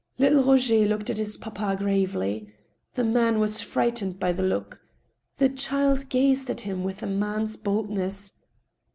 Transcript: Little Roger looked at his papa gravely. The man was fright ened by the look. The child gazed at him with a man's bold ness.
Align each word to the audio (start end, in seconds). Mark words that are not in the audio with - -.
Little 0.17 0.41
Roger 0.41 0.83
looked 0.87 1.11
at 1.11 1.19
his 1.19 1.37
papa 1.37 1.75
gravely. 1.77 2.51
The 2.95 3.03
man 3.03 3.37
was 3.37 3.61
fright 3.61 3.97
ened 4.01 4.17
by 4.17 4.31
the 4.31 4.41
look. 4.41 4.81
The 5.37 5.47
child 5.47 6.09
gazed 6.09 6.49
at 6.49 6.61
him 6.61 6.83
with 6.83 7.03
a 7.03 7.05
man's 7.05 7.55
bold 7.55 7.91
ness. 7.91 8.33